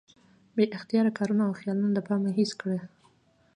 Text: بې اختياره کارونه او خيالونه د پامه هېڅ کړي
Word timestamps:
بې 0.55 0.65
اختياره 0.77 1.11
کارونه 1.19 1.41
او 1.47 1.53
خيالونه 1.59 1.91
د 1.93 1.99
پامه 2.07 2.31
هېڅ 2.39 2.51
کړي 2.61 2.79